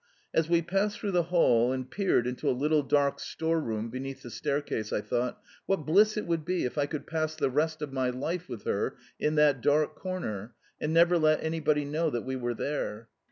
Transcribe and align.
As 0.33 0.49
we 0.49 0.63
passed 0.63 0.97
through 0.97 1.11
the 1.11 1.21
hall 1.29 1.71
and 1.71 1.87
peered 1.87 2.25
into 2.25 2.49
a 2.49 2.57
little 2.57 2.81
dark 2.81 3.19
store 3.19 3.59
room 3.59 3.91
beneath 3.91 4.23
the 4.23 4.31
staircase 4.31 4.91
I 4.91 4.99
thought: 4.99 5.39
"What 5.67 5.85
bliss 5.85 6.17
it 6.17 6.25
would 6.25 6.43
be 6.43 6.65
if 6.65 6.75
I 6.75 6.87
could 6.87 7.05
pass 7.05 7.35
the 7.35 7.51
rest 7.51 7.83
of 7.83 7.93
my 7.93 8.09
life 8.09 8.49
with 8.49 8.63
her 8.63 8.95
in 9.19 9.35
that 9.35 9.61
dark 9.61 9.93
corner, 9.95 10.55
and 10.81 10.91
never 10.91 11.19
let 11.19 11.43
anybody 11.43 11.85
know 11.85 12.09
that 12.09 12.25
we 12.25 12.35
were 12.35 12.55
there!" 12.55 13.09